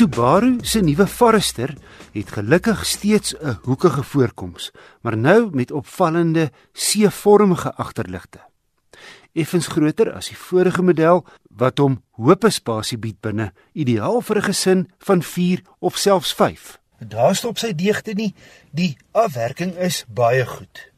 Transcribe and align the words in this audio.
Subaru 0.00 0.54
se 0.64 0.80
nuwe 0.80 1.04
Forester 1.06 1.74
het 2.14 2.30
gelukkig 2.32 2.86
steeds 2.86 3.34
'n 3.36 3.58
hoekige 3.62 4.02
voorkoms, 4.02 4.70
maar 5.00 5.16
nou 5.16 5.50
met 5.52 5.70
opvallende 5.70 6.50
C-vormige 6.72 7.74
agterligte. 7.74 8.40
Effens 9.32 9.66
groter 9.66 10.12
as 10.12 10.28
die 10.28 10.36
vorige 10.36 10.82
model 10.82 11.26
wat 11.56 11.78
hom 11.78 12.02
hoop 12.10 12.44
spasie 12.48 12.98
bied 12.98 13.20
binne, 13.20 13.52
ideaal 13.72 14.20
vir 14.20 14.36
'n 14.36 14.42
gesin 14.42 14.88
van 14.98 15.22
4 15.22 15.62
of 15.78 15.96
selfs 15.96 16.32
5. 16.34 16.78
Daar 16.98 17.36
stop 17.36 17.58
sy 17.58 17.74
deegte 17.74 18.12
nie, 18.12 18.34
die 18.70 18.96
afwerking 19.12 19.76
is 19.76 20.04
baie 20.08 20.46
goed. 20.46 20.92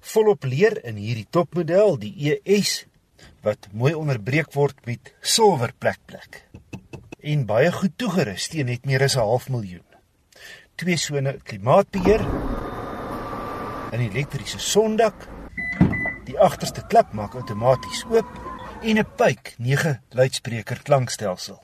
Volop 0.00 0.44
leer 0.44 0.84
in 0.84 0.96
hierdie 0.96 1.26
topmodel, 1.30 1.98
die 1.98 2.40
ES 2.44 2.86
wat 3.42 3.68
mooi 3.72 3.94
onderbreek 3.94 4.52
word 4.52 4.74
met 4.86 5.14
silwer 5.20 5.72
plekplek 5.78 6.50
en 7.22 7.46
baie 7.46 7.72
goed 7.72 7.96
toegerus 7.96 8.48
teen 8.48 8.66
net 8.66 8.86
meer 8.86 9.02
as 9.02 9.16
'n 9.16 9.26
half 9.26 9.48
miljoen. 9.48 9.86
Twee 10.74 10.96
sone 10.96 11.32
klimaatbeheer, 11.42 12.22
'n 13.92 14.00
elektriese 14.00 14.58
sondak, 14.58 15.28
die 16.24 16.38
agterste 16.38 16.82
klep 16.86 17.12
maak 17.12 17.34
outomaties 17.34 18.04
oop 18.10 18.30
en 18.82 18.98
'n 18.98 19.06
pyk 19.16 19.54
9 19.58 20.00
luidspreker 20.08 20.82
klankstelsel. 20.82 21.60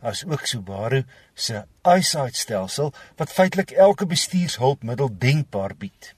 As 0.00 0.24
ook 0.24 0.46
Subaru 0.46 1.04
se 1.34 1.64
EyeSight 1.82 2.36
stelsel 2.36 2.92
wat 3.16 3.32
feitelik 3.32 3.70
elke 3.70 4.06
bestuurshulpmiddel 4.06 5.10
denkbaar 5.18 5.76
bied. 5.78 6.14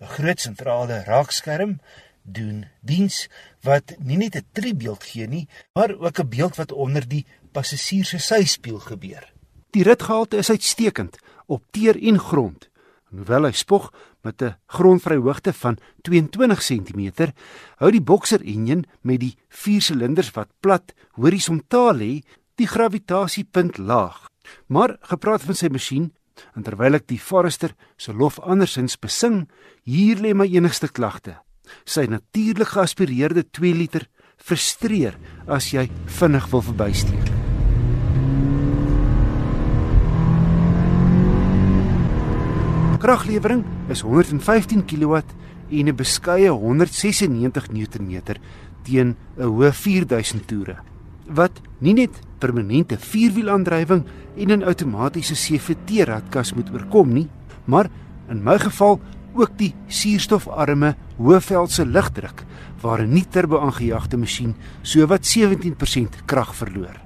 'n 0.00 0.06
Groot 0.06 0.40
sentrale 0.40 1.02
raakskerm 1.04 1.80
doen 2.22 2.66
diens 2.80 3.28
wat 3.60 3.94
nie 3.98 4.16
net 4.16 4.36
'n 4.36 4.46
tribeeld 4.52 5.04
gee 5.04 5.26
nie, 5.26 5.48
maar 5.72 5.98
ook 5.98 6.18
'n 6.18 6.28
beeld 6.28 6.56
wat 6.56 6.72
onder 6.72 7.08
die 7.08 7.26
passasier 7.52 8.06
se 8.08 8.18
syspieël 8.18 8.80
gebeur. 8.80 9.24
Die 9.72 9.84
ritgehalte 9.86 10.40
is 10.40 10.50
uitstekend 10.50 11.18
op 11.46 11.64
teer 11.70 11.96
en 11.96 12.18
grond. 12.20 12.68
Hoewel 13.12 13.48
hy 13.48 13.52
spog 13.52 13.90
met 14.24 14.42
'n 14.42 14.56
grondvryhoogte 14.66 15.52
van 15.52 15.78
22 16.02 16.60
cm, 16.62 17.32
hou 17.76 17.90
die 17.90 18.00
Boxer 18.00 18.40
enjin 18.40 18.84
met 19.02 19.20
die 19.20 19.36
4 19.48 19.80
silinders 19.80 20.30
wat 20.30 20.48
plat 20.60 20.94
horisontaal 21.12 21.94
lê, 21.94 22.22
die 22.54 22.66
gravitasipunt 22.66 23.78
laag. 23.78 24.28
Maar 24.66 24.96
gepraat 25.00 25.42
van 25.42 25.54
sy 25.54 25.68
masjien, 25.68 26.12
en 26.54 26.62
terwyl 26.62 26.94
ek 26.94 27.06
die 27.06 27.20
Forester 27.20 27.74
se 27.96 28.12
lof 28.12 28.40
andersins 28.40 28.98
besing, 28.98 29.48
hier 29.84 30.16
lê 30.16 30.34
my 30.34 30.46
enigste 30.46 30.88
klagte. 30.88 31.38
Sy 31.84 32.06
natuurlik 32.06 32.68
geaspireerde 32.68 33.50
2 33.50 33.74
liter 33.74 34.08
frustreer 34.36 35.16
as 35.46 35.72
jy 35.72 35.88
vinnig 36.06 36.50
wil 36.50 36.62
verbysteek. 36.62 37.41
Kraglewering 43.02 43.64
is 43.90 44.04
115 44.06 44.84
kW 44.86 45.14
en 45.70 45.88
'n 45.88 45.96
beskeie 45.96 46.50
196 46.50 47.28
Nm 47.28 48.22
teen 48.86 49.16
'n 49.36 49.42
hoë 49.42 49.72
4000 49.72 50.46
toere 50.46 50.76
wat 51.26 51.60
nie 51.80 51.94
net 51.94 52.20
permanente 52.38 52.96
vierwielaandrywing 52.98 54.04
en 54.36 54.52
'n 54.52 54.62
outomatiese 54.62 55.34
CVT 55.34 56.06
radkas 56.06 56.54
moet 56.54 56.70
oorkom 56.70 57.12
nie, 57.12 57.28
maar 57.64 57.90
in 58.28 58.42
my 58.42 58.58
geval 58.58 59.00
ook 59.34 59.58
die 59.58 59.74
suurstofarme 59.88 60.94
hoëveldse 61.16 61.86
lugdruk 61.86 62.44
waar 62.82 63.02
'n 63.02 63.12
nie 63.12 63.26
turbo 63.28 63.58
aangejaagde 63.58 64.16
masjien 64.16 64.54
sowat 64.82 65.26
17% 65.26 66.22
krag 66.24 66.54
verloor. 66.54 67.00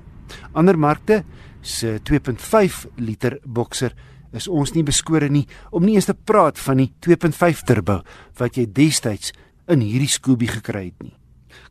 Ander 0.53 0.78
markte 0.78 1.25
se 1.60 2.00
2.5 2.03 2.86
liter 2.97 3.38
Boxer 3.44 3.94
is 4.32 4.48
ons 4.48 4.72
nie 4.74 4.84
beskore 4.86 5.28
nie 5.28 5.47
om 5.70 5.84
nie 5.84 5.94
eens 5.94 6.09
te 6.10 6.14
praat 6.14 6.59
van 6.59 6.82
die 6.82 6.92
2.5 7.06 7.66
turbo 7.66 8.00
wat 8.38 8.56
jy 8.56 8.66
destyds 8.66 9.32
in 9.69 9.82
hierdie 9.82 10.10
Scooby 10.10 10.47
gekry 10.47 10.91
het 10.91 11.03
nie. 11.03 11.14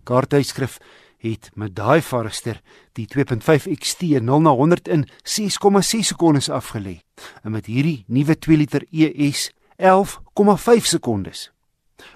Kaarthuisskrif 0.03 0.79
het 1.25 1.49
met 1.55 1.75
daai 1.75 2.01
Forester 2.01 2.61
die 2.93 3.07
2.5 3.09 3.67
XT 3.79 4.21
0 4.21 4.41
na 4.41 4.53
100 4.55 4.88
in 4.88 5.05
6,6 5.23 6.11
sekondes 6.13 6.49
afgelê 6.49 6.99
en 7.43 7.55
met 7.55 7.66
hierdie 7.71 8.03
nuwe 8.07 8.35
2 8.38 8.57
liter 8.57 8.85
ES 8.91 9.49
11,5 9.77 10.87
sekondes. 10.95 11.51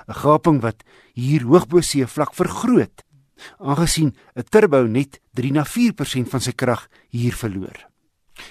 'n 0.07 0.13
Gaping 0.13 0.61
wat 0.61 0.83
hier 1.13 1.44
hoogbo 1.44 1.81
see 1.81 2.07
vlak 2.07 2.33
vergroot, 2.33 3.03
aangesien 3.59 4.16
'n 4.35 4.44
turbo 4.50 4.83
net 4.88 5.19
3 5.33 5.51
na 5.51 5.63
4% 5.66 6.29
van 6.29 6.41
sy 6.41 6.51
krag 6.51 6.88
hier 7.09 7.33
verloor. 7.33 7.88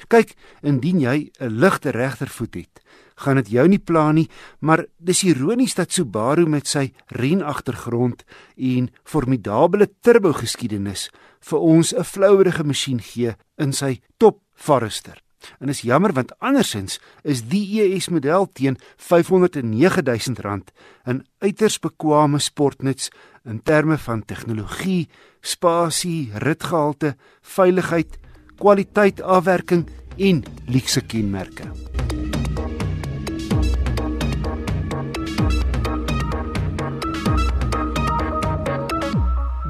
Kyk, 0.08 0.34
indien 0.62 1.00
jy 1.00 1.30
'n 1.40 1.58
ligte 1.58 1.90
regtervoet 1.90 2.54
het, 2.54 2.80
gaan 3.16 3.36
dit 3.36 3.48
jou 3.48 3.68
nie 3.68 3.78
pla 3.78 4.12
nie, 4.12 4.28
maar 4.60 4.86
dis 4.98 5.24
ironies 5.24 5.74
dat 5.74 5.92
Subaru 5.92 6.46
met 6.46 6.66
sy 6.66 6.92
renagtergrond 7.08 8.24
en 8.56 8.90
formidable 9.04 9.88
turbo 10.00 10.32
geskiedenis 10.32 11.10
vir 11.40 11.58
ons 11.58 11.94
'n 11.94 12.04
flouerige 12.04 12.64
masjien 12.64 13.00
gee 13.00 13.34
in 13.58 13.72
sy 13.72 14.00
top 14.18 14.40
Forester. 14.54 15.22
En 15.60 15.68
is 15.68 15.80
jammer 15.80 16.12
want 16.12 16.34
andersins 16.38 16.98
is 17.22 17.42
die 17.42 17.80
ES 17.80 18.08
model 18.08 18.48
teen 18.52 18.76
R509000 18.96 20.72
'n 21.06 21.24
uiters 21.38 21.78
bekwame 21.78 22.38
sportnuts 22.38 23.10
in 23.44 23.62
terme 23.62 23.98
van 23.98 24.24
tegnologie, 24.24 25.08
spasie, 25.40 26.30
ritgehalte, 26.34 27.16
veiligheid, 27.40 28.18
kwaliteit 28.58 29.22
afwerking 29.22 29.86
en 30.16 30.42
luukse 30.66 31.00
kenmerke. 31.06 31.70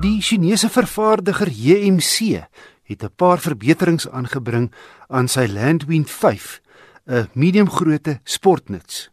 Die 0.00 0.22
Chinese 0.22 0.69
vervaardiger 0.71 1.50
JMC 1.50 2.44
het 2.88 3.03
'n 3.03 3.12
paar 3.16 3.38
verbeterings 3.38 4.09
aangebring 4.09 4.72
aan 5.09 5.28
sy 5.28 5.47
Landwind 5.47 6.10
5, 6.10 6.60
'n 7.06 7.28
mediumgrootte 7.32 8.20
sportnuts. 8.25 9.10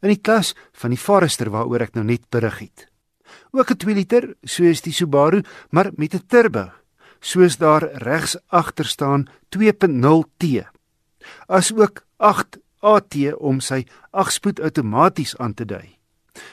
In 0.00 0.08
die 0.08 0.20
klas 0.20 0.54
van 0.72 0.90
die 0.90 0.98
Forester 0.98 1.50
waaroor 1.50 1.80
ek 1.80 1.94
nou 1.94 2.04
net 2.04 2.28
berig 2.30 2.58
het. 2.58 2.88
Ook 3.50 3.70
'n 3.70 3.76
2 3.76 3.94
liter 3.94 4.36
soos 4.42 4.80
die 4.80 4.92
Subaru, 4.92 5.42
maar 5.70 5.90
met 5.96 6.14
'n 6.14 6.26
turbo, 6.26 6.70
soos 7.20 7.58
daar 7.58 7.84
regs 8.02 8.36
agter 8.46 8.86
staan 8.86 9.28
2.0T. 9.56 10.64
As 11.46 11.72
ook 11.72 12.04
8 12.16 12.58
AT 12.80 13.14
om 13.38 13.60
sy 13.60 13.84
8-spoed 14.12 14.60
outomaties 14.62 15.36
aan 15.38 15.54
te 15.54 15.66
dui. 15.66 15.98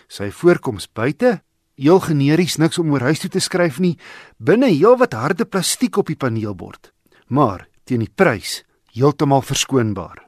Sy 0.10 0.32
voorkoms 0.34 0.88
buite 0.90 1.40
heel 1.76 2.00
generies 2.00 2.58
niks 2.58 2.80
om 2.80 2.94
oor 2.94 3.04
huis 3.06 3.22
toe 3.22 3.30
te 3.30 3.42
skryf 3.44 3.82
nie, 3.84 3.98
binne 4.38 4.72
heelwat 4.72 5.14
harde 5.14 5.46
plastiek 5.46 5.98
op 5.98 6.10
die 6.10 6.20
paneelbord. 6.20 6.92
Maar 7.28 7.68
teen 7.84 8.06
die 8.06 8.12
prys 8.12 8.64
heeltemal 8.96 9.44
verskoonbaar. 9.46 10.24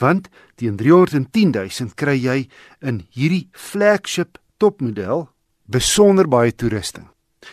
Want 0.00 0.30
teen 0.56 0.76
310 0.80 1.52
000 1.54 1.94
kry 1.94 2.16
jy 2.18 2.38
in 2.80 3.04
hierdie 3.14 3.48
flagship 3.52 4.40
topmodel 4.58 5.28
besonder 5.68 6.26
baie 6.26 6.52
toerusting. 6.52 7.06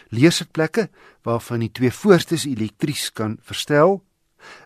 Leesitplekke 0.09 0.89
waarvan 1.23 1.59
die 1.59 1.71
twee 1.71 1.91
voorstes 1.91 2.45
elektries 2.45 3.11
kan 3.13 3.37
verstel, 3.41 4.03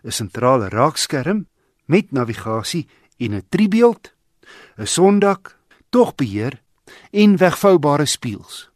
'n 0.04 0.10
sentrale 0.10 0.68
raakskerm 0.68 1.46
met 1.86 2.12
navigasie 2.12 2.88
en 3.18 3.34
'n 3.34 3.46
tribeeld, 3.48 4.12
'n 4.78 4.86
sondak, 4.86 5.58
togbeheer 5.90 6.60
en 7.10 7.36
wegvoubare 7.36 8.06
spieëls. 8.06 8.70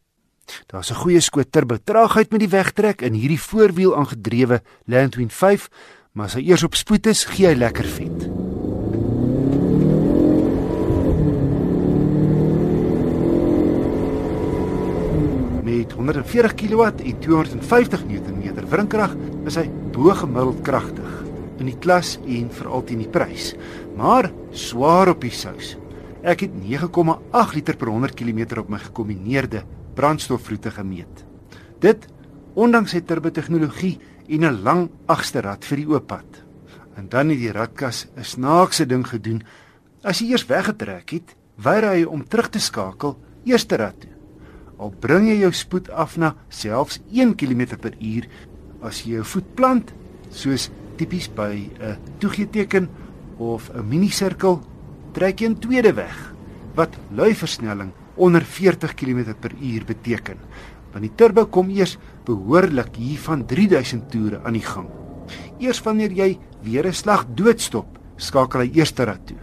Daar's 0.67 0.91
'n 0.91 1.01
goeie 1.01 1.19
skoot 1.19 1.51
turbo 1.51 1.77
traagheid 1.83 2.31
met 2.31 2.39
die 2.39 2.49
wegtrek 2.49 3.01
in 3.01 3.13
hierdie 3.13 3.41
voorwiel 3.41 3.95
aangedrewe 3.95 4.61
Landwind 4.85 5.33
5, 5.33 5.69
maar 6.11 6.25
as 6.25 6.33
hy 6.33 6.41
eers 6.41 6.63
op 6.63 6.75
spoed 6.75 7.07
is, 7.07 7.25
gee 7.25 7.47
hy 7.47 7.53
lekker 7.53 7.85
vet. 7.85 8.19
Met 15.63 15.93
140 16.05 16.53
kW 16.53 16.83
en 17.01 17.15
250 17.19 18.03
Nm 18.05 18.67
wrinkrag 18.69 19.15
is 19.49 19.55
hy 19.57 19.63
bo 19.89 20.13
gemiddeld 20.13 20.59
kragtig 20.61 21.13
in 21.57 21.71
die 21.71 21.77
klas 21.81 22.19
en 22.29 22.51
veral 22.53 22.83
teen 22.85 23.01
die 23.01 23.09
prys, 23.09 23.53
maar 23.97 24.27
swaar 24.53 25.09
op 25.15 25.23
die 25.23 25.33
sous. 25.33 25.71
Ek 26.21 26.43
het 26.45 26.53
9,8 26.61 27.55
liter 27.57 27.79
per 27.79 27.89
100 27.89 28.13
km 28.19 28.59
op 28.61 28.69
my 28.69 28.81
gekombineerde 28.83 29.63
brandstofvloete 29.97 30.75
gemeet. 30.77 31.23
Dit 31.81 32.05
ondanks 32.53 32.93
sy 32.93 33.01
turbo 33.01 33.33
tegnologie 33.33 33.97
en 34.29 34.45
'n 34.45 34.61
lang 34.61 34.89
agsterrad 35.07 35.65
vir 35.65 35.77
die 35.77 35.89
oop 35.89 36.07
pad. 36.07 36.43
En 36.97 37.09
dan 37.09 37.29
het 37.29 37.39
die 37.39 37.51
radkas 37.51 38.05
'n 38.15 38.23
snaakse 38.23 38.85
ding 38.85 39.07
gedoen. 39.07 39.41
As 40.03 40.19
jy 40.19 40.31
eers 40.31 40.45
weggetrek 40.45 41.09
het, 41.09 41.35
weier 41.57 41.89
hy 41.89 42.03
om 42.03 42.27
terug 42.27 42.49
te 42.49 42.59
skakel 42.59 43.17
eerste 43.45 43.75
rad 43.77 43.99
toe. 43.99 44.14
Al 44.77 44.91
bring 44.99 45.29
jy 45.29 45.39
jou 45.39 45.51
spoed 45.55 45.89
af 45.89 46.17
na 46.17 46.33
selfs 46.49 46.99
1 47.11 47.35
km 47.39 47.77
per 47.79 47.95
uur 48.01 48.27
as 48.83 49.05
jy 49.05 49.15
jou 49.15 49.23
voet 49.23 49.55
plant 49.55 49.93
soos 50.31 50.69
tipies 50.99 51.27
by 51.27 51.69
'n 51.79 51.97
toegeeteken 52.19 52.89
of 53.37 53.69
'n 53.69 53.87
minisirkel, 53.87 54.61
trek 55.13 55.41
jy 55.41 55.49
'n 55.49 55.59
tweede 55.59 55.93
weg 55.93 56.33
wat 56.75 56.97
lui 57.11 57.33
versnelling 57.33 57.91
onder 58.15 58.41
40 58.41 58.93
km/h 58.93 59.85
beteken. 59.85 60.37
Want 60.91 61.03
die 61.03 61.15
turbo 61.15 61.45
kom 61.45 61.69
eers 61.69 61.97
behoorlik 62.25 62.95
hier 62.95 63.19
van 63.19 63.45
3000 63.45 64.11
toere 64.11 64.41
aan 64.43 64.53
die 64.53 64.65
gang. 64.65 64.87
Eers 65.59 65.81
wanneer 65.81 66.11
jy 66.11 66.37
weer 66.63 66.87
'n 66.87 66.93
slag 66.93 67.25
doodstop, 67.35 67.99
skakel 68.17 68.59
hy 68.59 68.71
eerste 68.73 69.03
rad 69.03 69.27
toe. 69.27 69.37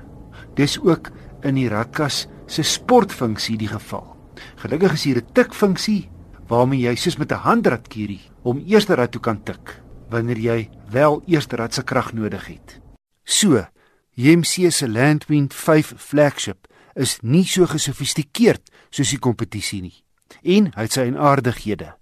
Dis 0.54 0.78
ook 0.80 1.10
in 1.42 1.54
die 1.54 1.68
radkas 1.68 2.26
se 2.46 2.62
sportfunksie 2.62 3.56
die 3.56 3.68
geval. 3.68 4.11
Gelukkig 4.56 4.92
is 4.92 5.04
hier 5.04 5.16
'n 5.16 5.32
tikfunksie 5.32 6.08
waarmee 6.48 6.80
jy 6.80 6.94
soos 6.94 7.16
met 7.16 7.32
'n 7.32 7.44
handradkierie 7.48 8.20
om 8.42 8.62
eerste 8.66 8.94
rad 8.94 9.10
toe 9.10 9.20
kan 9.20 9.42
tik 9.42 9.80
wanneer 10.10 10.38
jy 10.38 10.70
wel 10.90 11.22
eerste 11.26 11.56
rad 11.56 11.74
se 11.74 11.82
krag 11.82 12.12
nodig 12.12 12.46
het. 12.46 12.80
So, 13.24 13.66
JMC 14.14 14.70
se 14.70 14.88
Landwind 14.88 15.54
5 15.54 15.94
flagship 15.96 16.66
is 16.94 17.18
nie 17.22 17.44
so 17.44 17.66
gesofistikeerd 17.66 18.70
soos 18.90 19.10
die 19.10 19.18
kompetisie 19.18 19.82
nie. 19.82 20.04
En 20.42 20.72
hy 20.74 20.82
het 20.82 20.92
sy 20.92 21.00
enaardighede. 21.08 21.94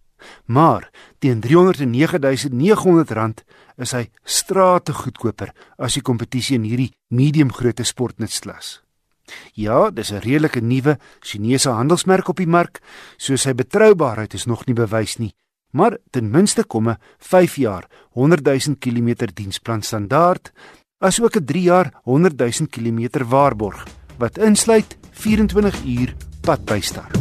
Maar 0.45 0.91
teen 1.19 1.43
R309900 1.43 3.45
is 3.81 3.93
hy 3.97 4.11
strate 4.25 4.93
goedkoper 4.93 5.53
as 5.79 5.95
die 5.97 6.05
kompetisie 6.05 6.57
in 6.59 6.65
hierdie 6.69 6.93
medium-grootte 7.09 7.85
sportnutklas. 7.85 8.81
Ja, 9.53 9.91
dis 9.91 10.11
'n 10.13 10.21
redelike 10.21 10.61
nuwe 10.61 10.99
Chinese 11.21 11.71
handelsmerk 11.71 12.29
op 12.29 12.37
die 12.37 12.47
mark, 12.47 12.81
so 13.17 13.37
sy 13.37 13.53
betroubaarheid 13.55 14.35
is 14.35 14.47
nog 14.47 14.67
nie 14.67 14.75
bewys 14.75 15.19
nie. 15.19 15.35
Maar 15.73 15.99
ten 16.11 16.31
minste 16.31 16.65
kom 16.65 16.89
'n 16.89 16.99
5 17.19 17.57
jaar 17.57 17.87
100 18.13 18.45
000 18.45 18.77
km 18.79 19.27
diensplan 19.35 19.83
standaard, 19.83 20.53
asook 20.99 21.37
'n 21.37 21.45
3 21.45 21.63
jaar 21.63 21.93
100 22.05 22.39
000 22.39 22.69
km 22.71 23.25
waarborg 23.25 23.87
wat 24.19 24.39
insluit 24.39 24.97
24 25.11 25.85
uur 25.85 26.15
padbystaar. 26.41 27.20